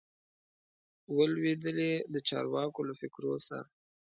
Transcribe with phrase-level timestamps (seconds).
[1.15, 3.57] وه لوېدلي د چارواکو له فکرو سه